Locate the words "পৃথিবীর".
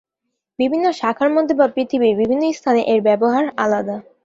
1.75-2.13